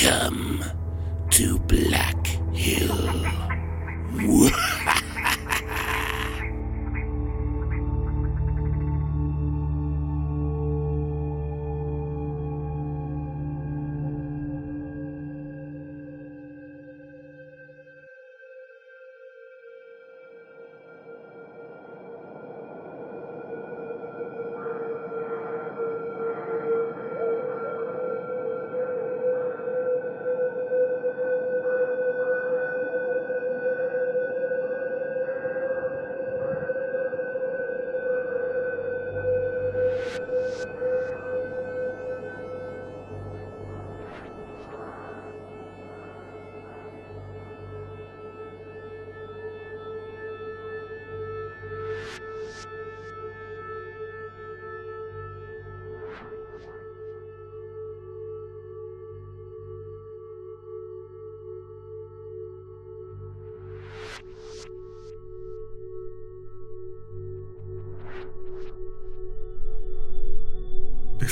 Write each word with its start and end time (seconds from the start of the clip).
Welcome 0.00 0.62
to 1.30 1.58
Black 1.60 2.17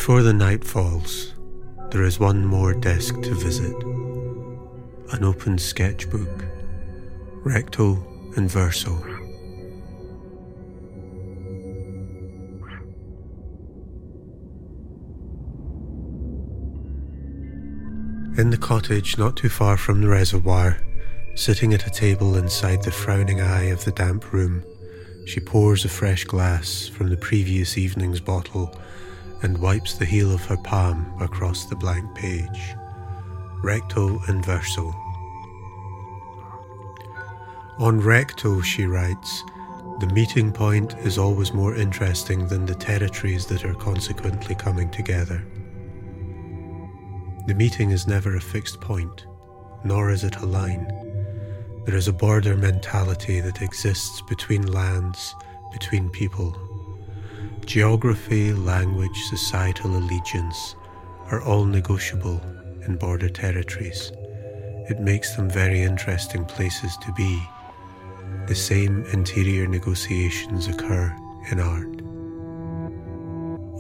Before 0.06 0.22
the 0.22 0.32
night 0.32 0.62
falls, 0.62 1.34
there 1.90 2.04
is 2.04 2.20
one 2.20 2.46
more 2.46 2.72
desk 2.72 3.20
to 3.22 3.34
visit 3.34 3.74
an 5.12 5.24
open 5.24 5.58
sketchbook, 5.58 6.44
recto 7.42 8.06
and 8.36 8.48
verso. 8.48 8.92
In 18.38 18.50
the 18.50 18.58
cottage 18.60 19.18
not 19.18 19.36
too 19.36 19.48
far 19.48 19.76
from 19.76 20.02
the 20.02 20.08
reservoir, 20.08 20.78
sitting 21.34 21.74
at 21.74 21.88
a 21.88 21.90
table 21.90 22.36
inside 22.36 22.84
the 22.84 22.92
frowning 22.92 23.40
eye 23.40 23.70
of 23.70 23.84
the 23.84 23.90
damp 23.90 24.32
room, 24.32 24.62
she 25.26 25.40
pours 25.40 25.84
a 25.84 25.88
fresh 25.88 26.22
glass 26.22 26.86
from 26.86 27.10
the 27.10 27.16
previous 27.16 27.76
evening's 27.76 28.20
bottle 28.20 28.72
and 29.46 29.58
wipes 29.58 29.94
the 29.94 30.04
heel 30.04 30.34
of 30.34 30.44
her 30.44 30.56
palm 30.56 31.06
across 31.20 31.66
the 31.66 31.76
blank 31.76 32.12
page. 32.16 32.74
Recto 33.62 34.20
and 34.26 34.44
verso. 34.44 34.92
On 37.78 38.00
recto, 38.00 38.60
she 38.60 38.86
writes, 38.86 39.44
the 40.00 40.08
meeting 40.08 40.50
point 40.50 40.94
is 40.98 41.16
always 41.16 41.54
more 41.54 41.76
interesting 41.76 42.48
than 42.48 42.66
the 42.66 42.74
territories 42.74 43.46
that 43.46 43.64
are 43.64 43.74
consequently 43.74 44.56
coming 44.56 44.90
together. 44.90 45.46
The 47.46 47.54
meeting 47.54 47.92
is 47.92 48.08
never 48.08 48.34
a 48.34 48.40
fixed 48.40 48.80
point, 48.80 49.26
nor 49.84 50.10
is 50.10 50.24
it 50.24 50.38
a 50.38 50.44
line. 50.44 50.88
There 51.84 51.94
is 51.94 52.08
a 52.08 52.12
border 52.12 52.56
mentality 52.56 53.38
that 53.38 53.62
exists 53.62 54.20
between 54.22 54.72
lands, 54.72 55.36
between 55.70 56.10
people. 56.10 56.65
Geography, 57.66 58.52
language, 58.52 59.24
societal 59.24 59.96
allegiance 59.96 60.76
are 61.32 61.42
all 61.42 61.64
negotiable 61.64 62.40
in 62.86 62.96
border 62.96 63.28
territories. 63.28 64.12
It 64.88 65.00
makes 65.00 65.34
them 65.34 65.50
very 65.50 65.82
interesting 65.82 66.44
places 66.44 66.96
to 66.98 67.12
be. 67.14 67.42
The 68.46 68.54
same 68.54 69.04
interior 69.06 69.66
negotiations 69.66 70.68
occur 70.68 71.12
in 71.50 71.58
art. 71.58 72.02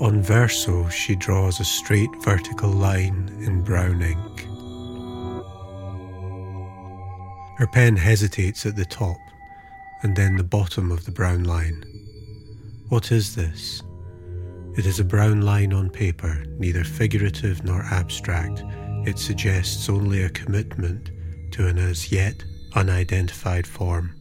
On 0.00 0.20
verso, 0.20 0.88
she 0.88 1.14
draws 1.14 1.60
a 1.60 1.64
straight 1.64 2.10
vertical 2.24 2.70
line 2.70 3.30
in 3.46 3.62
brown 3.62 4.02
ink. 4.02 4.40
Her 7.56 7.68
pen 7.68 7.96
hesitates 7.96 8.66
at 8.66 8.74
the 8.74 8.84
top 8.84 9.16
and 10.02 10.16
then 10.16 10.36
the 10.36 10.44
bottom 10.44 10.90
of 10.90 11.04
the 11.04 11.12
brown 11.12 11.44
line. 11.44 11.95
What 12.88 13.10
is 13.10 13.34
this? 13.34 13.82
It 14.76 14.86
is 14.86 15.00
a 15.00 15.04
brown 15.04 15.40
line 15.40 15.72
on 15.72 15.90
paper, 15.90 16.44
neither 16.56 16.84
figurative 16.84 17.64
nor 17.64 17.82
abstract. 17.82 18.62
It 19.04 19.18
suggests 19.18 19.88
only 19.88 20.22
a 20.22 20.28
commitment 20.28 21.10
to 21.50 21.66
an 21.66 21.78
as 21.78 22.12
yet 22.12 22.44
unidentified 22.76 23.66
form. 23.66 24.14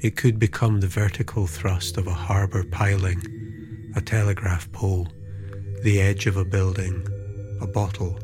It 0.00 0.16
could 0.16 0.40
become 0.40 0.80
the 0.80 0.88
vertical 0.88 1.46
thrust 1.46 1.96
of 1.96 2.08
a 2.08 2.12
harbour 2.12 2.64
piling, 2.64 3.22
a 3.94 4.00
telegraph 4.00 4.70
pole, 4.72 5.06
the 5.84 6.00
edge 6.00 6.26
of 6.26 6.36
a 6.36 6.44
building, 6.44 7.06
a 7.60 7.68
bottle. 7.68 8.18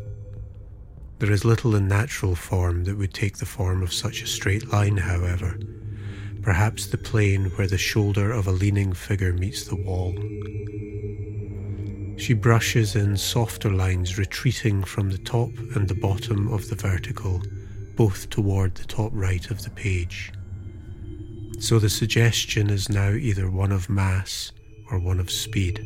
There 1.21 1.31
is 1.31 1.45
little 1.45 1.77
in 1.77 1.87
natural 1.87 2.35
form 2.35 2.83
that 2.85 2.99
would 2.99 3.15
take 3.15 3.39
the 3.39 3.47
form 3.47 3.85
of 3.85 3.93
such 3.93 4.23
a 4.23 4.27
straight 4.27 4.73
line, 4.73 4.97
however. 4.97 5.57
Perhaps 6.47 6.87
the 6.87 6.97
plane 6.97 7.47
where 7.57 7.67
the 7.67 7.77
shoulder 7.77 8.31
of 8.31 8.47
a 8.47 8.53
leaning 8.53 8.93
figure 8.93 9.33
meets 9.33 9.65
the 9.65 9.75
wall. 9.75 10.15
She 12.17 12.35
brushes 12.35 12.95
in 12.95 13.17
softer 13.17 13.69
lines 13.69 14.17
retreating 14.17 14.85
from 14.85 15.11
the 15.11 15.19
top 15.19 15.51
and 15.75 15.89
the 15.89 15.97
bottom 15.97 16.47
of 16.53 16.69
the 16.69 16.77
vertical, 16.77 17.43
both 17.97 18.31
toward 18.31 18.77
the 18.77 18.85
top 18.85 19.11
right 19.13 19.51
of 19.51 19.65
the 19.65 19.71
page. 19.71 20.33
So 21.59 21.81
the 21.81 21.91
suggestion 21.91 22.71
is 22.71 22.89
now 22.89 23.11
either 23.11 23.51
one 23.51 23.73
of 23.73 23.91
mass 23.91 24.53
or 24.89 25.01
one 25.01 25.19
of 25.19 25.33
speed. 25.33 25.81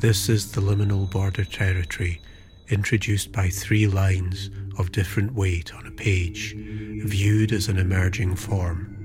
This 0.00 0.30
is 0.30 0.52
the 0.52 0.62
liminal 0.62 1.10
border 1.10 1.44
territory 1.44 2.22
introduced 2.70 3.32
by 3.32 3.50
three 3.50 3.86
lines 3.86 4.48
of 4.78 4.92
different 4.92 5.34
weight 5.34 5.74
on 5.74 5.86
a 5.86 5.90
page, 5.90 6.54
viewed 6.56 7.52
as 7.52 7.68
an 7.68 7.76
emerging 7.76 8.34
form. 8.34 8.95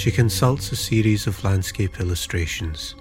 She 0.00 0.10
consults 0.10 0.72
a 0.72 0.76
series 0.76 1.26
of 1.26 1.44
landscape 1.44 2.00
illustrations, 2.00 2.94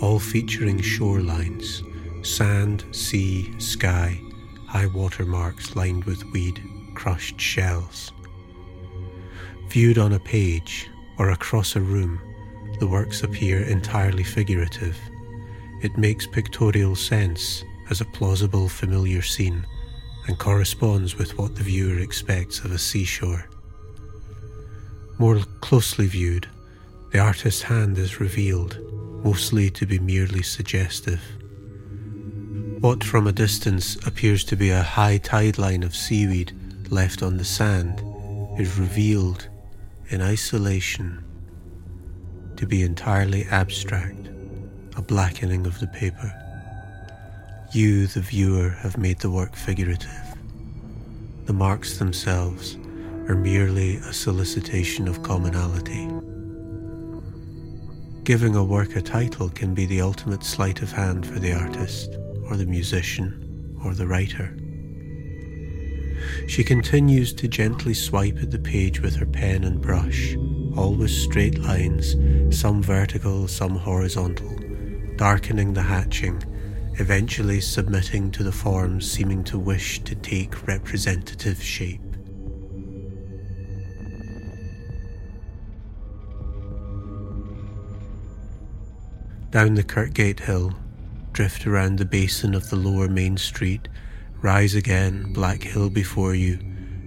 all 0.00 0.18
featuring 0.18 0.80
shorelines, 0.80 1.84
sand, 2.26 2.84
sea, 2.90 3.54
sky, 3.60 4.20
high 4.66 4.86
water 4.86 5.24
marks 5.24 5.76
lined 5.76 6.02
with 6.06 6.24
weed, 6.32 6.60
crushed 6.96 7.40
shells. 7.40 8.10
Viewed 9.68 9.96
on 9.96 10.14
a 10.14 10.18
page 10.18 10.90
or 11.18 11.30
across 11.30 11.76
a 11.76 11.80
room, 11.80 12.20
the 12.80 12.88
works 12.88 13.22
appear 13.22 13.62
entirely 13.62 14.24
figurative. 14.24 14.98
It 15.82 15.98
makes 15.98 16.26
pictorial 16.26 16.96
sense 16.96 17.62
as 17.90 18.00
a 18.00 18.06
plausible, 18.06 18.68
familiar 18.68 19.22
scene 19.22 19.64
and 20.26 20.36
corresponds 20.36 21.16
with 21.16 21.38
what 21.38 21.54
the 21.54 21.62
viewer 21.62 22.00
expects 22.00 22.58
of 22.64 22.72
a 22.72 22.78
seashore. 22.78 23.48
More 25.20 25.40
closely 25.60 26.06
viewed, 26.06 26.48
the 27.12 27.18
artist's 27.18 27.60
hand 27.60 27.98
is 27.98 28.20
revealed, 28.20 28.78
mostly 29.22 29.68
to 29.72 29.84
be 29.84 29.98
merely 29.98 30.42
suggestive. 30.42 31.20
What 32.80 33.04
from 33.04 33.26
a 33.26 33.32
distance 33.32 33.96
appears 34.06 34.44
to 34.44 34.56
be 34.56 34.70
a 34.70 34.82
high 34.82 35.18
tide 35.18 35.58
line 35.58 35.82
of 35.82 35.94
seaweed 35.94 36.54
left 36.88 37.22
on 37.22 37.36
the 37.36 37.44
sand 37.44 38.02
is 38.58 38.78
revealed 38.78 39.46
in 40.08 40.22
isolation 40.22 41.22
to 42.56 42.66
be 42.66 42.80
entirely 42.80 43.44
abstract, 43.50 44.30
a 44.96 45.02
blackening 45.02 45.66
of 45.66 45.78
the 45.80 45.88
paper. 45.88 46.32
You, 47.74 48.06
the 48.06 48.20
viewer, 48.20 48.70
have 48.70 48.96
made 48.96 49.18
the 49.18 49.30
work 49.30 49.54
figurative. 49.54 50.34
The 51.44 51.52
marks 51.52 51.98
themselves 51.98 52.78
are 53.30 53.36
merely 53.36 53.94
a 53.98 54.12
solicitation 54.12 55.06
of 55.06 55.22
commonality. 55.22 56.08
Giving 58.24 58.56
a 58.56 58.64
work 58.64 58.96
a 58.96 59.00
title 59.00 59.48
can 59.50 59.72
be 59.72 59.86
the 59.86 60.00
ultimate 60.00 60.42
sleight 60.42 60.82
of 60.82 60.90
hand 60.90 61.24
for 61.24 61.38
the 61.38 61.52
artist 61.52 62.16
or 62.46 62.56
the 62.56 62.66
musician 62.66 63.78
or 63.84 63.94
the 63.94 64.08
writer. 64.08 64.56
She 66.48 66.64
continues 66.64 67.32
to 67.34 67.46
gently 67.46 67.94
swipe 67.94 68.38
at 68.42 68.50
the 68.50 68.58
page 68.58 68.98
with 68.98 69.14
her 69.14 69.26
pen 69.26 69.62
and 69.62 69.80
brush, 69.80 70.34
always 70.76 71.16
straight 71.16 71.56
lines, 71.56 72.16
some 72.50 72.82
vertical, 72.82 73.46
some 73.46 73.76
horizontal, 73.76 74.58
darkening 75.14 75.72
the 75.72 75.82
hatching, 75.82 76.42
eventually 76.94 77.60
submitting 77.60 78.32
to 78.32 78.42
the 78.42 78.50
forms 78.50 79.08
seeming 79.08 79.44
to 79.44 79.56
wish 79.56 80.00
to 80.00 80.16
take 80.16 80.66
representative 80.66 81.62
shape. 81.62 82.09
Down 89.50 89.74
the 89.74 89.82
Kirkgate 89.82 90.38
Hill, 90.38 90.74
drift 91.32 91.66
around 91.66 91.98
the 91.98 92.04
basin 92.04 92.54
of 92.54 92.70
the 92.70 92.76
lower 92.76 93.08
main 93.08 93.36
street, 93.36 93.88
rise 94.40 94.76
again, 94.76 95.32
Black 95.32 95.64
Hill 95.64 95.90
before 95.90 96.36
you, 96.36 96.56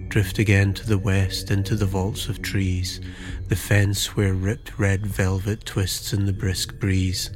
drift 0.08 0.38
again 0.38 0.74
to 0.74 0.86
the 0.86 0.98
west 0.98 1.50
into 1.50 1.74
the 1.74 1.86
vaults 1.86 2.28
of 2.28 2.42
trees, 2.42 3.00
the 3.48 3.56
fence 3.56 4.14
where 4.14 4.34
ripped 4.34 4.78
red 4.78 5.06
velvet 5.06 5.64
twists 5.64 6.12
in 6.12 6.26
the 6.26 6.34
brisk 6.34 6.78
breeze. 6.78 7.30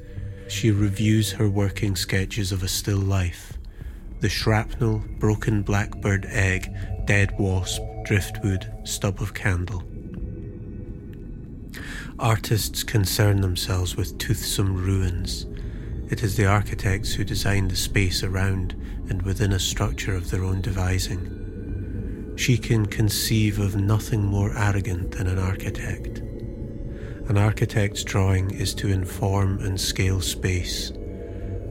She 0.47 0.71
reviews 0.71 1.33
her 1.33 1.49
working 1.49 1.97
sketches 1.97 2.53
of 2.53 2.63
a 2.63 2.69
still 2.69 2.99
life. 2.99 3.55
The 4.21 4.29
shrapnel, 4.29 5.03
broken 5.19 5.63
blackbird 5.63 6.27
egg, 6.27 6.71
dead 7.07 7.35
wasp, 7.39 7.81
driftwood, 8.05 8.71
stub 8.85 9.23
of 9.23 9.33
candle. 9.33 9.83
Artists 12.19 12.83
concern 12.83 13.41
themselves 13.41 13.97
with 13.97 14.19
toothsome 14.19 14.75
ruins. 14.75 15.47
It 16.11 16.23
is 16.23 16.37
the 16.37 16.47
architects 16.47 17.13
who 17.13 17.25
design 17.25 17.69
the 17.69 17.77
space 17.77 18.23
around 18.23 18.75
and 19.09 19.23
within 19.23 19.53
a 19.53 19.59
structure 19.59 20.15
of 20.15 20.31
their 20.31 20.45
own 20.45 20.61
devising. 20.61 22.35
She 22.37 22.57
can 22.57 22.87
conceive 22.87 23.59
of 23.59 23.77
nothing 23.77 24.25
more 24.25 24.57
arrogant 24.57 25.13
than 25.13 25.27
an 25.27 25.39
architect. 25.39 26.19
An 27.29 27.37
architect's 27.37 28.05
drawing 28.05 28.51
is 28.53 28.75
to 28.77 28.89
inform 28.89 29.59
and 29.59 29.79
scale 29.79 30.21
space. 30.21 30.93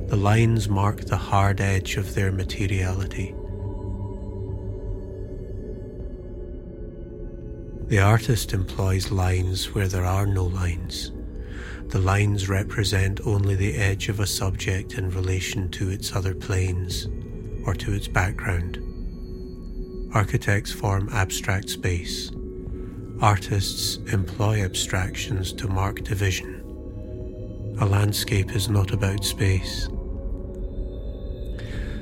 The 0.07 0.17
lines 0.17 0.69
mark 0.69 1.05
the 1.05 1.17
hard 1.17 1.59
edge 1.59 1.97
of 1.97 2.13
their 2.13 2.31
materiality. 2.31 3.33
The 7.87 7.99
artist 7.99 8.51
employs 8.51 9.11
lines 9.11 9.73
where 9.73 9.87
there 9.87 10.03
are 10.03 10.25
no 10.25 10.43
lines. 10.43 11.13
The 11.87 11.99
lines 11.99 12.49
represent 12.49 13.21
only 13.25 13.55
the 13.55 13.75
edge 13.75 14.09
of 14.09 14.19
a 14.19 14.27
subject 14.27 14.97
in 14.97 15.09
relation 15.09 15.69
to 15.71 15.89
its 15.89 16.13
other 16.13 16.35
planes 16.35 17.07
or 17.65 17.73
to 17.75 17.93
its 17.93 18.09
background. 18.09 18.83
Architects 20.13 20.73
form 20.73 21.07
abstract 21.13 21.69
space. 21.69 22.29
Artists 23.21 23.99
employ 24.11 24.65
abstractions 24.65 25.53
to 25.53 25.69
mark 25.69 26.03
division. 26.03 26.55
A 27.79 27.85
landscape 27.85 28.53
is 28.53 28.67
not 28.67 28.91
about 28.91 29.23
space. 29.23 29.87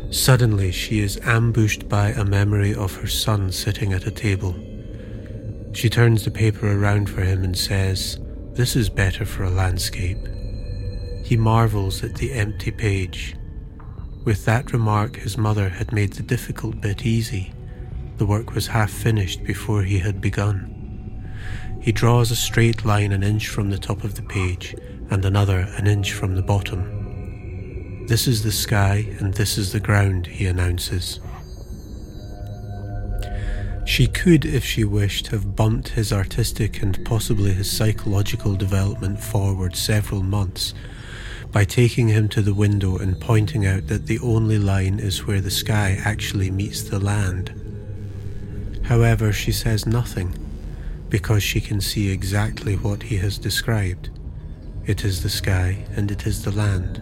Suddenly, 0.09 0.71
she 0.71 1.01
is 1.01 1.19
ambushed 1.21 1.87
by 1.87 2.09
a 2.09 2.25
memory 2.25 2.73
of 2.73 2.95
her 2.95 3.07
son 3.07 3.51
sitting 3.51 3.93
at 3.93 4.07
a 4.07 4.11
table. 4.11 4.55
She 5.75 5.89
turns 5.89 6.23
the 6.23 6.31
paper 6.31 6.71
around 6.71 7.09
for 7.09 7.21
him 7.21 7.43
and 7.43 7.55
says, 7.55 8.17
This 8.53 8.77
is 8.77 8.89
better 8.89 9.25
for 9.25 9.43
a 9.43 9.49
landscape. 9.49 10.17
He 11.21 11.35
marvels 11.35 12.01
at 12.01 12.15
the 12.15 12.31
empty 12.31 12.71
page. 12.71 13.35
With 14.23 14.45
that 14.45 14.71
remark, 14.71 15.17
his 15.17 15.37
mother 15.37 15.67
had 15.67 15.91
made 15.91 16.13
the 16.13 16.23
difficult 16.23 16.79
bit 16.79 17.05
easy. 17.05 17.51
The 18.17 18.25
work 18.25 18.55
was 18.55 18.67
half 18.67 18.89
finished 18.89 19.43
before 19.43 19.83
he 19.83 19.99
had 19.99 20.21
begun. 20.21 20.71
He 21.81 21.91
draws 21.91 22.31
a 22.31 22.37
straight 22.37 22.85
line 22.85 23.11
an 23.11 23.21
inch 23.21 23.49
from 23.49 23.69
the 23.69 23.77
top 23.77 24.05
of 24.05 24.15
the 24.15 24.23
page 24.23 24.75
and 25.09 25.25
another 25.25 25.67
an 25.75 25.87
inch 25.87 26.13
from 26.13 26.35
the 26.35 26.41
bottom. 26.41 28.05
This 28.07 28.27
is 28.27 28.43
the 28.43 28.51
sky 28.53 29.13
and 29.19 29.33
this 29.33 29.57
is 29.57 29.73
the 29.73 29.81
ground, 29.81 30.27
he 30.27 30.45
announces. 30.45 31.19
She 33.85 34.07
could, 34.07 34.45
if 34.45 34.65
she 34.65 34.83
wished, 34.83 35.27
have 35.27 35.55
bumped 35.55 35.89
his 35.89 36.11
artistic 36.11 36.81
and 36.81 37.05
possibly 37.05 37.53
his 37.53 37.71
psychological 37.71 38.55
development 38.55 39.19
forward 39.19 39.75
several 39.75 40.23
months 40.23 40.73
by 41.51 41.65
taking 41.65 42.07
him 42.07 42.27
to 42.29 42.41
the 42.41 42.53
window 42.53 42.97
and 42.97 43.21
pointing 43.21 43.65
out 43.65 43.87
that 43.87 44.07
the 44.07 44.19
only 44.19 44.57
line 44.57 44.99
is 44.99 45.25
where 45.25 45.39
the 45.39 45.51
sky 45.51 45.97
actually 46.03 46.49
meets 46.49 46.81
the 46.81 46.99
land. 46.99 47.53
However, 48.85 49.31
she 49.31 49.51
says 49.51 49.85
nothing 49.85 50.35
because 51.09 51.43
she 51.43 51.61
can 51.61 51.79
see 51.79 52.09
exactly 52.09 52.75
what 52.75 53.03
he 53.03 53.17
has 53.17 53.37
described. 53.37 54.09
It 54.85 55.05
is 55.05 55.21
the 55.21 55.29
sky 55.29 55.85
and 55.95 56.11
it 56.11 56.25
is 56.25 56.43
the 56.43 56.51
land, 56.51 56.97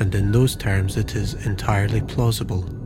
and 0.00 0.14
in 0.14 0.32
those 0.32 0.56
terms 0.56 0.96
it 0.96 1.14
is 1.14 1.34
entirely 1.46 2.00
plausible. 2.00 2.81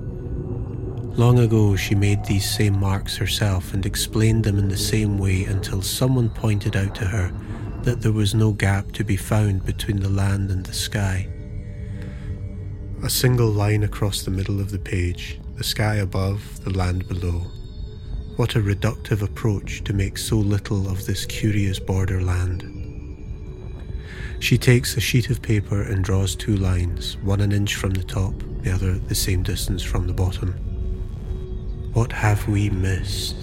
Long 1.16 1.38
ago, 1.38 1.76
she 1.76 1.94
made 1.94 2.26
these 2.26 2.48
same 2.48 2.78
marks 2.78 3.16
herself 3.16 3.72
and 3.72 3.86
explained 3.86 4.44
them 4.44 4.58
in 4.58 4.68
the 4.68 4.76
same 4.76 5.16
way 5.16 5.44
until 5.44 5.80
someone 5.80 6.28
pointed 6.28 6.76
out 6.76 6.94
to 6.96 7.06
her 7.06 7.32
that 7.84 8.02
there 8.02 8.12
was 8.12 8.34
no 8.34 8.52
gap 8.52 8.92
to 8.92 9.02
be 9.02 9.16
found 9.16 9.64
between 9.64 9.98
the 9.98 10.10
land 10.10 10.50
and 10.50 10.66
the 10.66 10.74
sky. 10.74 11.26
A 13.02 13.08
single 13.08 13.48
line 13.48 13.82
across 13.82 14.22
the 14.22 14.30
middle 14.30 14.60
of 14.60 14.70
the 14.70 14.78
page, 14.78 15.40
the 15.56 15.64
sky 15.64 15.94
above, 15.96 16.62
the 16.64 16.76
land 16.76 17.08
below. 17.08 17.46
What 18.36 18.54
a 18.54 18.60
reductive 18.60 19.22
approach 19.22 19.84
to 19.84 19.94
make 19.94 20.18
so 20.18 20.36
little 20.36 20.86
of 20.86 21.06
this 21.06 21.24
curious 21.24 21.78
borderland. 21.78 22.62
She 24.38 24.58
takes 24.58 24.98
a 24.98 25.00
sheet 25.00 25.30
of 25.30 25.40
paper 25.40 25.80
and 25.80 26.04
draws 26.04 26.36
two 26.36 26.56
lines, 26.56 27.16
one 27.22 27.40
an 27.40 27.52
inch 27.52 27.74
from 27.76 27.92
the 27.92 28.04
top, 28.04 28.34
the 28.60 28.70
other 28.70 28.98
the 28.98 29.14
same 29.14 29.42
distance 29.42 29.82
from 29.82 30.06
the 30.06 30.12
bottom. 30.12 30.65
What 31.96 32.12
have 32.12 32.46
we 32.46 32.69
missed? 32.69 33.37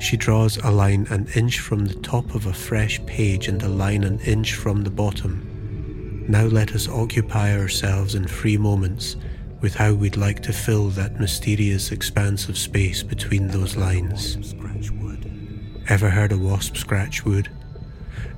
She 0.00 0.16
draws 0.16 0.56
a 0.56 0.72
line 0.72 1.06
an 1.08 1.28
inch 1.36 1.60
from 1.60 1.84
the 1.84 1.94
top 1.94 2.34
of 2.34 2.46
a 2.46 2.52
fresh 2.52 3.00
page 3.06 3.46
and 3.46 3.62
a 3.62 3.68
line 3.68 4.02
an 4.02 4.18
inch 4.18 4.54
from 4.54 4.82
the 4.82 4.90
bottom. 4.90 6.26
Now 6.28 6.46
let 6.46 6.74
us 6.74 6.88
occupy 6.88 7.56
ourselves 7.56 8.16
in 8.16 8.26
free 8.26 8.56
moments 8.56 9.14
with 9.60 9.76
how 9.76 9.92
we'd 9.92 10.16
like 10.16 10.42
to 10.42 10.52
fill 10.52 10.88
that 10.88 11.20
mysterious 11.20 11.92
expanse 11.92 12.48
of 12.48 12.58
space 12.58 13.04
between 13.04 13.46
those 13.46 13.76
lines. 13.76 14.52
Ever 15.88 16.10
heard 16.10 16.32
a 16.32 16.36
wasp 16.36 16.76
scratch 16.76 17.24
wood? 17.24 17.52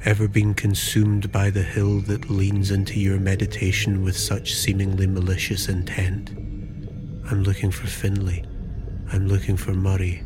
Ever 0.04 0.28
been 0.28 0.52
consumed 0.52 1.32
by 1.32 1.48
the 1.48 1.62
hill 1.62 2.00
that 2.00 2.28
leans 2.28 2.70
into 2.70 3.00
your 3.00 3.18
meditation 3.18 4.04
with 4.04 4.18
such 4.18 4.54
seemingly 4.54 5.06
malicious 5.06 5.70
intent? 5.70 6.45
I'm 7.28 7.42
looking 7.42 7.72
for 7.72 7.88
Finlay. 7.88 8.44
I'm 9.12 9.26
looking 9.26 9.56
for 9.56 9.72
Murray. 9.72 10.22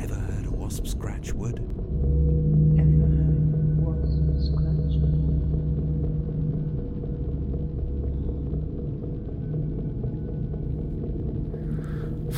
Ever 0.00 0.14
heard 0.14 0.46
a 0.46 0.50
wasp 0.50 0.86
scratch 0.88 1.32
wood? 1.32 1.81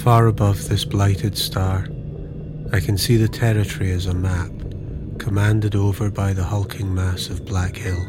Far 0.04 0.26
above 0.26 0.68
this 0.68 0.84
blighted 0.84 1.34
star, 1.38 1.88
I 2.74 2.80
can 2.80 2.98
see 2.98 3.16
the 3.16 3.26
territory 3.26 3.90
as 3.90 4.04
a 4.04 4.12
map, 4.12 4.50
commanded 5.18 5.74
over 5.74 6.10
by 6.10 6.34
the 6.34 6.44
hulking 6.44 6.94
mass 6.94 7.30
of 7.30 7.46
Black 7.46 7.74
Hill. 7.74 8.06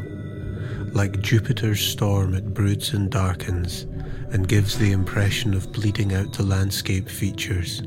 Like 0.92 1.22
Jupiter's 1.22 1.80
storm, 1.80 2.34
it 2.34 2.54
broods 2.54 2.92
and 2.92 3.10
darkens, 3.10 3.84
and 4.34 4.46
gives 4.46 4.78
the 4.78 4.92
impression 4.92 5.54
of 5.54 5.72
bleeding 5.72 6.14
out 6.14 6.34
the 6.34 6.44
landscape 6.44 7.08
features. 7.08 7.82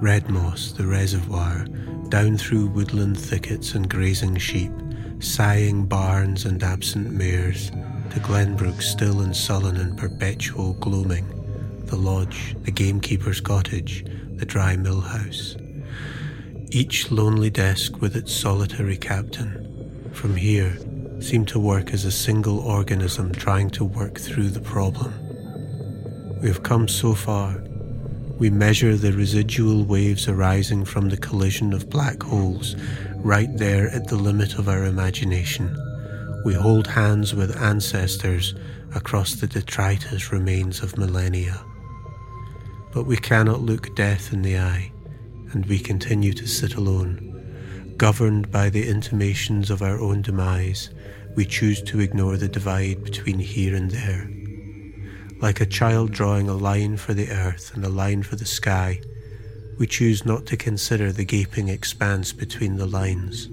Red 0.00 0.30
moss, 0.30 0.72
the 0.72 0.86
reservoir, 0.86 1.66
down 2.08 2.38
through 2.38 2.68
woodland 2.68 3.20
thickets 3.20 3.74
and 3.74 3.90
grazing 3.90 4.38
sheep, 4.38 4.72
sighing 5.18 5.84
barns 5.84 6.46
and 6.46 6.62
absent 6.62 7.12
mares, 7.12 7.68
to 8.08 8.20
Glenbrook 8.20 8.80
still 8.80 9.20
and 9.20 9.36
sullen 9.36 9.76
and 9.76 9.98
perpetual 9.98 10.72
gloaming 10.80 11.43
the 11.86 11.96
lodge, 11.96 12.56
the 12.62 12.72
gamekeeper's 12.72 13.40
cottage, 13.40 14.04
the 14.36 14.46
dry 14.46 14.76
mill 14.76 15.00
house. 15.00 15.56
Each 16.70 17.10
lonely 17.10 17.50
desk 17.50 18.00
with 18.00 18.16
its 18.16 18.32
solitary 18.32 18.96
captain, 18.96 20.10
from 20.12 20.36
here, 20.36 20.76
seemed 21.20 21.48
to 21.48 21.58
work 21.60 21.92
as 21.92 22.04
a 22.04 22.10
single 22.10 22.58
organism 22.58 23.32
trying 23.32 23.70
to 23.70 23.84
work 23.84 24.18
through 24.18 24.48
the 24.48 24.60
problem. 24.60 25.14
We 26.42 26.48
have 26.48 26.62
come 26.62 26.88
so 26.88 27.14
far. 27.14 27.62
We 28.38 28.50
measure 28.50 28.96
the 28.96 29.12
residual 29.12 29.84
waves 29.84 30.28
arising 30.28 30.84
from 30.84 31.08
the 31.08 31.16
collision 31.16 31.72
of 31.72 31.88
black 31.88 32.22
holes 32.22 32.76
right 33.18 33.56
there 33.56 33.88
at 33.90 34.08
the 34.08 34.16
limit 34.16 34.58
of 34.58 34.68
our 34.68 34.84
imagination. 34.84 35.74
We 36.44 36.52
hold 36.52 36.86
hands 36.86 37.34
with 37.34 37.56
ancestors 37.56 38.54
across 38.94 39.36
the 39.36 39.46
detritus 39.46 40.32
remains 40.32 40.82
of 40.82 40.98
millennia. 40.98 41.64
But 42.94 43.06
we 43.06 43.16
cannot 43.16 43.60
look 43.60 43.96
death 43.96 44.32
in 44.32 44.42
the 44.42 44.56
eye, 44.56 44.92
and 45.52 45.66
we 45.66 45.80
continue 45.80 46.32
to 46.32 46.46
sit 46.46 46.76
alone. 46.76 47.94
Governed 47.96 48.52
by 48.52 48.70
the 48.70 48.88
intimations 48.88 49.68
of 49.68 49.82
our 49.82 49.98
own 49.98 50.22
demise, 50.22 50.90
we 51.34 51.44
choose 51.44 51.82
to 51.82 51.98
ignore 51.98 52.36
the 52.36 52.46
divide 52.46 53.02
between 53.02 53.40
here 53.40 53.74
and 53.74 53.90
there. 53.90 54.30
Like 55.40 55.60
a 55.60 55.66
child 55.66 56.12
drawing 56.12 56.48
a 56.48 56.54
line 56.54 56.96
for 56.96 57.14
the 57.14 57.30
earth 57.30 57.74
and 57.74 57.84
a 57.84 57.88
line 57.88 58.22
for 58.22 58.36
the 58.36 58.46
sky, 58.46 59.00
we 59.76 59.88
choose 59.88 60.24
not 60.24 60.46
to 60.46 60.56
consider 60.56 61.10
the 61.10 61.24
gaping 61.24 61.68
expanse 61.68 62.32
between 62.32 62.76
the 62.76 62.86
lines. 62.86 63.48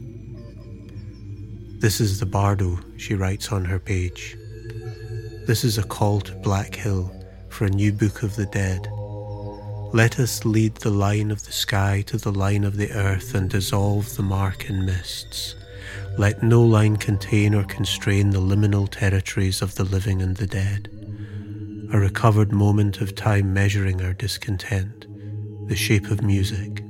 This 1.81 1.99
is 1.99 2.19
the 2.19 2.27
bardo, 2.27 2.77
she 2.97 3.15
writes 3.15 3.51
on 3.51 3.65
her 3.65 3.79
page. 3.79 4.37
This 5.47 5.63
is 5.63 5.79
a 5.79 5.83
call 5.83 6.21
to 6.21 6.35
Black 6.35 6.75
Hill 6.75 7.11
for 7.49 7.65
a 7.65 7.71
new 7.71 7.91
book 7.91 8.21
of 8.21 8.35
the 8.35 8.45
dead. 8.45 8.87
Let 9.93 10.21
us 10.21 10.45
lead 10.45 10.75
the 10.75 10.89
line 10.89 11.31
of 11.31 11.45
the 11.45 11.51
sky 11.51 12.01
to 12.07 12.17
the 12.17 12.31
line 12.31 12.63
of 12.63 12.77
the 12.77 12.93
earth 12.93 13.35
and 13.35 13.49
dissolve 13.49 14.15
the 14.15 14.23
mark 14.23 14.69
in 14.69 14.85
mists. 14.85 15.55
Let 16.17 16.41
no 16.41 16.61
line 16.61 16.95
contain 16.95 17.53
or 17.53 17.65
constrain 17.65 18.29
the 18.29 18.39
liminal 18.39 18.87
territories 18.89 19.61
of 19.61 19.75
the 19.75 19.83
living 19.83 20.21
and 20.21 20.37
the 20.37 20.47
dead. 20.47 20.89
A 21.91 21.99
recovered 21.99 22.53
moment 22.53 23.01
of 23.01 23.15
time 23.15 23.53
measuring 23.53 24.01
our 24.01 24.13
discontent, 24.13 25.07
the 25.67 25.75
shape 25.75 26.09
of 26.09 26.23
music. 26.23 26.85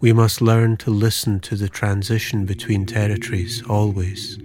We 0.00 0.12
must 0.12 0.42
learn 0.42 0.76
to 0.78 0.90
listen 0.90 1.40
to 1.40 1.56
the 1.56 1.70
transition 1.70 2.44
between 2.44 2.84
territories 2.84 3.62
always, 3.66 4.38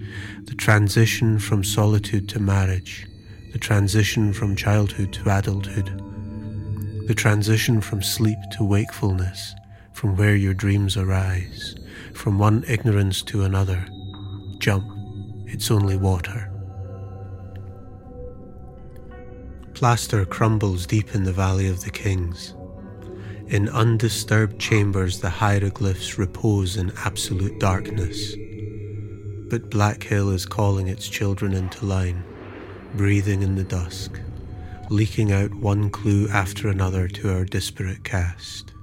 the 0.46 0.56
transition 0.56 1.40
from 1.40 1.66
solitude 1.66 2.30
to 2.30 2.40
marriage, 2.40 3.06
the 3.52 3.60
transition 3.60 4.32
from 4.32 4.56
childhood 4.56 5.12
to 5.12 5.38
adulthood, 5.38 6.11
the 7.12 7.16
transition 7.16 7.82
from 7.82 8.02
sleep 8.02 8.38
to 8.50 8.64
wakefulness, 8.64 9.54
from 9.92 10.16
where 10.16 10.38
your 10.38 10.54
dreams 10.54 10.96
arise, 10.96 11.76
from 12.14 12.40
one 12.40 12.64
ignorance 12.70 13.22
to 13.22 13.44
another. 13.44 13.86
Jump, 14.60 14.90
it's 15.46 15.70
only 15.70 15.98
water. 15.98 16.50
Plaster 19.74 20.24
crumbles 20.24 20.88
deep 20.88 21.14
in 21.14 21.26
the 21.26 21.34
Valley 21.34 21.68
of 21.68 21.84
the 21.84 21.90
Kings. 21.90 22.56
In 23.48 23.68
undisturbed 23.68 24.58
chambers, 24.58 25.20
the 25.20 25.30
hieroglyphs 25.30 26.18
repose 26.18 26.78
in 26.78 26.94
absolute 27.04 27.60
darkness. 27.60 28.36
But 29.50 29.70
Black 29.70 30.02
Hill 30.02 30.30
is 30.30 30.46
calling 30.46 30.88
its 30.88 31.10
children 31.10 31.52
into 31.52 31.86
line, 31.86 32.24
breathing 32.96 33.42
in 33.42 33.56
the 33.56 33.66
dusk, 33.66 34.18
leaking 34.92 35.32
out 35.32 35.54
one 35.54 35.90
clue 35.90 36.28
after 36.28 36.68
another 36.68 37.08
to 37.08 37.34
our 37.34 37.46
disparate 37.46 38.04
cast. 38.04 38.74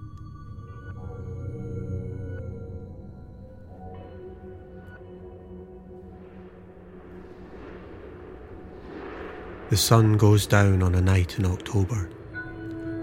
The 9.69 9.77
sun 9.77 10.17
goes 10.17 10.47
down 10.47 10.83
on 10.83 10.95
a 10.95 11.03
night 11.03 11.39
in 11.39 11.45
October. 11.45 12.09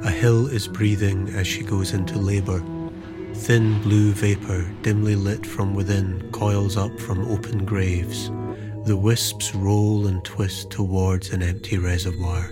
A 0.02 0.10
hill 0.10 0.48
is 0.48 0.68
breathing 0.68 1.30
as 1.30 1.46
she 1.46 1.62
goes 1.62 1.94
into 1.94 2.18
labour. 2.18 2.64
Thin 3.36 3.80
blue 3.84 4.14
vapour, 4.14 4.66
dimly 4.82 5.16
lit 5.16 5.46
from 5.46 5.76
within, 5.76 6.28
coils 6.32 6.76
up 6.76 7.00
from 7.00 7.32
open 7.32 7.66
graves. 7.66 8.32
The 8.86 8.98
wisps 8.98 9.54
roll 9.54 10.08
and 10.08 10.26
twist 10.26 10.72
towards 10.72 11.30
an 11.30 11.44
empty 11.44 11.78
reservoir. 11.78 12.50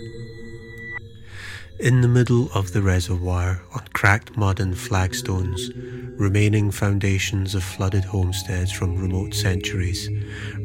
In 1.83 1.99
the 1.99 2.07
middle 2.07 2.49
of 2.53 2.71
the 2.71 2.81
reservoir, 2.81 3.61
on 3.73 3.85
cracked 3.91 4.37
mud 4.37 4.61
and 4.61 4.73
flagstones, 4.73 5.69
remaining 6.17 6.71
foundations 6.71 7.55
of 7.55 7.61
flooded 7.65 8.05
homesteads 8.05 8.71
from 8.71 8.95
remote 8.95 9.33
centuries, 9.33 10.09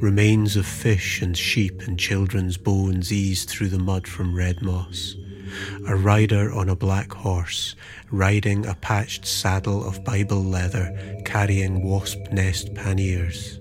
remains 0.00 0.54
of 0.54 0.64
fish 0.64 1.20
and 1.20 1.37
sheep 1.37 1.82
and 1.88 1.98
children's 1.98 2.56
bones 2.56 3.12
eased 3.12 3.48
through 3.48 3.66
the 3.66 3.80
mud 3.80 4.06
from 4.06 4.32
red 4.32 4.62
moss 4.62 5.16
a 5.88 5.96
rider 5.96 6.52
on 6.52 6.68
a 6.68 6.76
black 6.76 7.10
horse, 7.10 7.75
riding 8.12 8.64
a 8.64 8.75
patched 8.76 9.26
saddle 9.26 9.84
of 9.84 10.04
Bible 10.04 10.44
leather, 10.44 11.20
carrying 11.25 11.82
wasp 11.82 12.18
nest 12.30 12.72
panniers. 12.75 13.58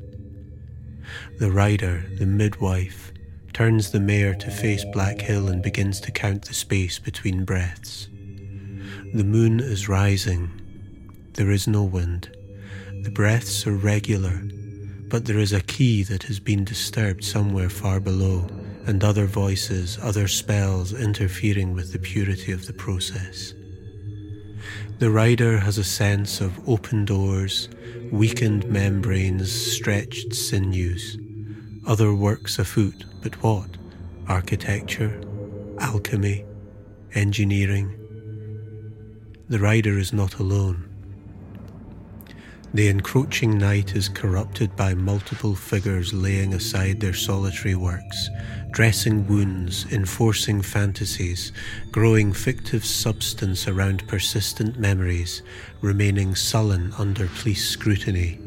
The 1.40 1.50
rider, 1.50 2.04
the 2.20 2.28
midwife, 2.28 3.14
turns 3.58 3.90
the 3.90 4.00
mare 4.00 4.36
to 4.36 4.52
face 4.52 4.86
Black 4.94 5.20
Hill 5.20 5.48
and 5.48 5.64
begins 5.64 6.00
to 6.02 6.12
count 6.12 6.46
the 6.46 6.54
space 6.54 7.00
between 7.00 7.44
breaths. 7.44 8.08
The 9.16 9.24
moon 9.24 9.60
is 9.60 9.90
rising. 9.90 10.52
There 11.34 11.50
is 11.50 11.68
no 11.68 11.84
wind. 11.84 12.30
The 13.02 13.10
breaths 13.10 13.66
are 13.66 13.76
regular, 13.76 14.44
but 15.10 15.26
there 15.26 15.40
is 15.40 15.54
a 15.54 15.64
key 15.64 16.04
that 16.04 16.22
has 16.22 16.40
been 16.40 16.66
disturbed 16.66 17.24
somewhere 17.24 17.72
far 17.72 18.00
below 18.00 18.48
and 18.86 19.04
other 19.04 19.26
voices, 19.26 19.98
other 20.04 20.28
spells 20.28 20.94
interfering 20.94 21.74
with 21.74 21.94
the 21.94 22.00
purity 22.00 22.52
of 22.52 22.68
the 22.68 22.74
process. 22.74 23.56
The 25.00 25.10
rider 25.10 25.58
has 25.58 25.80
a 25.80 25.84
sense 25.84 26.42
of 26.42 26.70
open 26.70 27.06
doors, 27.06 27.70
weakened 28.12 28.68
membranes, 28.68 29.52
stretched 29.52 30.36
sinews, 30.36 31.18
other 31.88 32.14
works 32.14 32.60
afoot, 32.60 33.06
but 33.22 33.42
what? 33.42 33.78
Architecture, 34.28 35.22
alchemy, 35.80 36.46
engineering. 37.14 37.94
The 39.48 39.60
rider 39.60 39.98
is 39.98 40.12
not 40.12 40.36
alone. 40.36 40.84
The 42.74 42.90
encroaching 42.90 43.58
night 43.58 43.96
is 43.96 44.10
corrupted 44.10 44.76
by 44.76 44.94
multiple 44.94 45.56
figures 45.56 46.14
laying 46.14 46.54
aside 46.54 47.00
their 47.00 47.14
solitary 47.14 47.76
works, 47.76 48.30
dressing 48.72 49.26
wounds, 49.26 49.86
enforcing 49.90 50.62
fantasies, 50.62 51.54
growing 51.92 52.34
fictive 52.34 52.86
substance 52.86 53.66
around 53.66 54.06
persistent 54.10 54.78
memories, 54.78 55.42
remaining 55.80 56.36
sullen 56.36 56.92
under 56.98 57.28
police 57.28 57.70
scrutiny. 57.70 58.40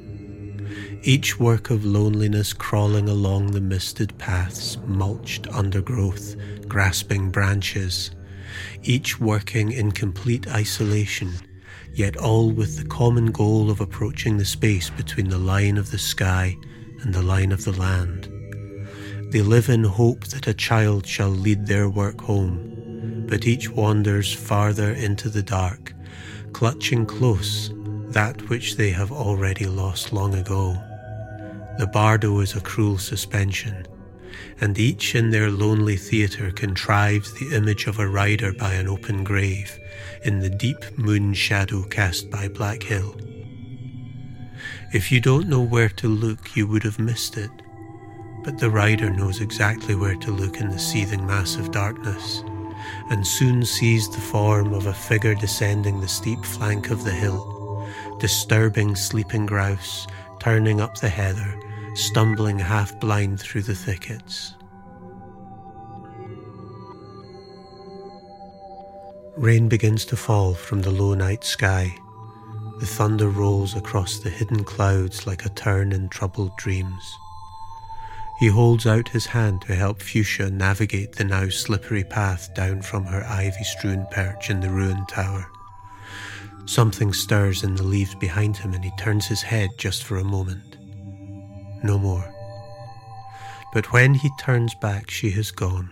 Each 1.03 1.41
work 1.41 1.71
of 1.71 1.85
loneliness 1.85 2.53
crawling 2.53 3.09
along 3.09 3.53
the 3.53 3.61
misted 3.61 4.17
paths, 4.19 4.77
mulched 4.87 5.47
undergrowth, 5.49 6.37
grasping 6.69 7.31
branches, 7.31 8.11
each 8.83 9.19
working 9.21 9.73
in 9.73 9.93
complete 9.93 10.47
isolation 10.49 11.33
yet 11.93 12.17
all 12.17 12.51
with 12.51 12.77
the 12.77 12.89
common 12.89 13.27
goal 13.27 13.71
of 13.71 13.81
approaching 13.81 14.39
the 14.39 14.45
space 14.45 14.91
between 14.91 15.29
the 15.29 15.39
line 15.39 15.77
of 15.77 15.91
the 15.91 15.99
sky 15.99 16.57
and 17.03 17.13
the 17.13 17.23
line 17.23 17.53
of 17.53 17.65
the 17.65 17.73
land. 17.73 18.29
They 19.33 19.43
live 19.43 19.69
in 19.69 19.85
hope 19.85 20.27
that 20.29 20.47
a 20.47 20.55
child 20.55 21.07
shall 21.07 21.31
lead 21.31 21.67
their 21.67 21.89
work 21.89 22.21
home, 22.21 23.27
but 23.29 23.47
each 23.47 23.69
wanders 23.71 24.33
farther 24.33 24.93
into 24.93 25.29
the 25.29 25.43
dark, 25.43 25.93
clutching 26.53 27.07
close 27.07 27.73
that 28.09 28.49
which 28.49 28.77
they 28.77 28.91
have 28.91 29.13
already 29.13 29.67
lost 29.67 30.13
long 30.13 30.35
ago. 30.35 30.77
The 31.81 31.87
bardo 31.87 32.41
is 32.41 32.55
a 32.55 32.61
cruel 32.61 32.99
suspension, 32.99 33.87
and 34.61 34.79
each 34.79 35.15
in 35.15 35.31
their 35.31 35.51
lonely 35.51 35.97
theatre 35.97 36.51
contrives 36.51 37.33
the 37.33 37.57
image 37.57 37.87
of 37.87 37.99
a 37.99 38.07
rider 38.07 38.53
by 38.53 38.75
an 38.75 38.87
open 38.87 39.25
grave 39.25 39.81
in 40.23 40.41
the 40.41 40.51
deep 40.51 40.99
moon 40.99 41.33
shadow 41.33 41.83
cast 41.85 42.31
by 42.31 42.49
Black 42.49 42.83
Hill. 42.83 43.19
If 44.93 45.11
you 45.11 45.23
don't 45.23 45.49
know 45.49 45.63
where 45.63 45.89
to 45.89 46.07
look, 46.07 46.55
you 46.55 46.67
would 46.67 46.83
have 46.83 46.99
missed 46.99 47.39
it, 47.39 47.51
but 48.45 48.59
the 48.59 48.69
rider 48.69 49.09
knows 49.09 49.41
exactly 49.41 49.95
where 49.95 50.17
to 50.17 50.33
look 50.33 50.61
in 50.61 50.69
the 50.69 50.79
seething 50.79 51.27
mass 51.27 51.57
of 51.57 51.73
darkness, 51.73 52.45
and 53.09 53.27
soon 53.27 53.65
sees 53.65 54.07
the 54.11 54.21
form 54.21 54.75
of 54.75 54.85
a 54.85 54.93
figure 54.93 55.35
descending 55.35 55.99
the 56.03 56.09
steep 56.09 56.45
flank 56.45 56.91
of 56.91 57.05
the 57.05 57.11
hill, 57.11 57.89
disturbing 58.19 58.95
sleeping 58.95 59.47
grouse, 59.47 60.07
turning 60.41 60.79
up 60.83 60.99
the 60.99 61.09
heather, 61.09 61.59
stumbling 61.95 62.59
half 62.59 62.99
blind 63.01 63.41
through 63.41 63.63
the 63.63 63.75
thickets. 63.75 64.55
Rain 69.37 69.69
begins 69.69 70.05
to 70.05 70.17
fall 70.17 70.55
from 70.55 70.83
the 70.83 70.91
low 70.91 71.15
night 71.15 71.45
sky. 71.45 71.95
The 72.79 72.87
thunder 72.87 73.29
rolls 73.29 73.75
across 73.75 74.19
the 74.19 74.31
hidden 74.31 74.65
clouds 74.65 75.27
like 75.27 75.45
a 75.45 75.51
turn 75.51 75.93
in 75.93 76.09
troubled 76.09 76.57
dreams. 76.57 77.17
He 78.39 78.49
holds 78.49 78.87
out 78.87 79.09
his 79.09 79.27
hand 79.27 79.63
to 79.63 79.75
help 79.75 80.01
Fuchsia 80.01 80.51
navigate 80.51 81.13
the 81.13 81.25
now 81.25 81.49
slippery 81.51 82.05
path 82.05 82.55
down 82.55 82.81
from 82.83 83.05
her 83.05 83.25
ivy 83.25 83.65
strewn 83.65 84.07
perch 84.11 84.49
in 84.49 84.61
the 84.61 84.71
ruined 84.71 85.09
tower. 85.09 85.47
Something 86.65 87.13
stirs 87.13 87.63
in 87.63 87.75
the 87.75 87.83
leaves 87.83 88.15
behind 88.15 88.57
him 88.57 88.73
and 88.73 88.85
he 88.85 88.93
turns 88.99 89.27
his 89.27 89.43
head 89.43 89.71
just 89.77 90.05
for 90.05 90.17
a 90.17 90.25
moment. 90.25 90.80
No 91.83 91.99
more. 91.99 92.35
But 93.73 93.93
when 93.93 94.15
he 94.15 94.31
turns 94.39 94.75
back, 94.75 95.11
she 95.11 95.31
has 95.31 95.51
gone. 95.51 95.91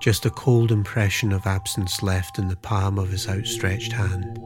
Just 0.00 0.26
a 0.26 0.30
cold 0.30 0.70
impression 0.70 1.32
of 1.32 1.46
absence 1.46 2.02
left 2.02 2.38
in 2.38 2.48
the 2.48 2.56
palm 2.56 2.98
of 2.98 3.08
his 3.10 3.28
outstretched 3.28 3.92
hand. 3.92 4.38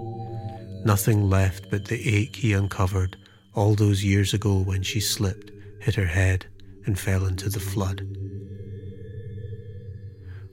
Nothing 0.84 1.28
left 1.28 1.70
but 1.70 1.86
the 1.86 2.16
ache 2.16 2.36
he 2.36 2.52
uncovered 2.52 3.16
all 3.54 3.74
those 3.74 4.04
years 4.04 4.32
ago 4.32 4.58
when 4.58 4.82
she 4.82 5.00
slipped, 5.00 5.50
hit 5.80 5.96
her 5.96 6.06
head, 6.06 6.46
and 6.86 6.98
fell 6.98 7.26
into 7.26 7.48
the 7.48 7.60
flood. 7.60 8.06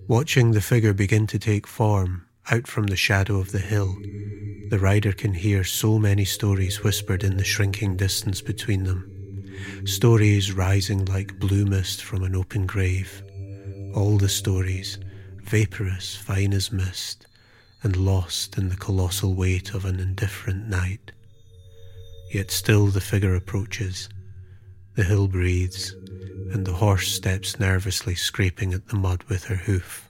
Watching 0.08 0.52
the 0.52 0.62
figure 0.62 0.94
begin 0.94 1.28
to 1.28 1.40
take 1.40 1.68
form 1.68 2.26
out 2.52 2.68
from 2.68 2.88
the 2.88 2.96
shadow 2.96 3.40
of 3.40 3.52
the 3.52 3.60
hill, 3.60 3.96
the 4.70 4.80
rider 4.80 5.12
can 5.12 5.34
hear 5.34 5.64
so 5.64 5.98
many 6.00 6.26
stories 6.26 6.84
whispered 6.84 7.24
in 7.24 7.38
the 7.38 7.44
shrinking 7.44 7.96
distance 7.96 8.42
between 8.42 8.84
them. 8.84 9.15
Stories 9.86 10.52
rising 10.52 11.06
like 11.06 11.40
blue 11.40 11.66
mist 11.66 12.04
from 12.04 12.24
an 12.24 12.36
open 12.36 12.66
grave. 12.66 13.24
All 13.94 14.18
the 14.18 14.30
stories, 14.30 14.98
vaporous, 15.44 16.16
fine 16.16 16.54
as 16.54 16.72
mist, 16.72 17.28
and 17.84 17.96
lost 17.96 18.58
in 18.58 18.70
the 18.70 18.76
colossal 18.76 19.34
weight 19.34 19.74
of 19.74 19.86
an 19.86 20.00
indifferent 20.00 20.68
night. 20.68 21.12
Yet 22.32 22.52
still 22.52 22.88
the 22.88 23.02
figure 23.02 23.36
approaches. 23.36 24.10
The 24.96 25.04
hill 25.04 25.28
breathes, 25.28 25.94
and 26.52 26.66
the 26.66 26.74
horse 26.74 27.08
steps 27.08 27.60
nervously, 27.60 28.16
scraping 28.16 28.74
at 28.74 28.88
the 28.88 28.98
mud 28.98 29.24
with 29.24 29.46
her 29.46 29.56
hoof. 29.56 30.08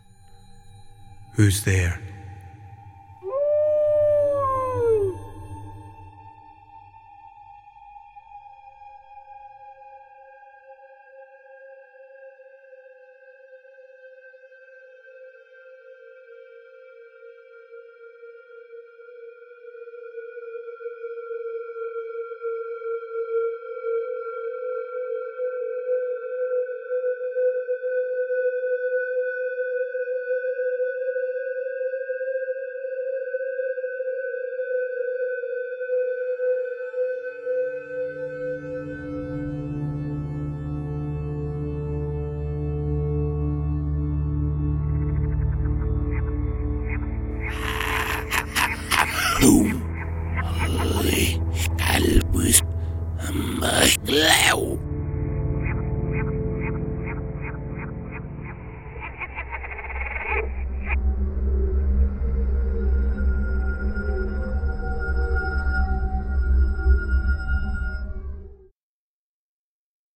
Who's 1.35 1.63
there? 1.63 2.14